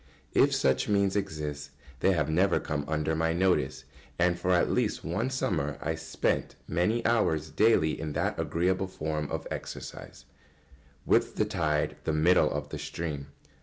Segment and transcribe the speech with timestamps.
[0.33, 1.69] If such means exist
[1.99, 3.83] they have never come under my notice,
[4.17, 9.29] and, for at least one summer, I spent many hours daily in that agreeable form
[9.31, 10.25] of exercise.
[10.25, 10.25] [Sidenote:
[11.05, 13.27] With the tide the middle of the stream.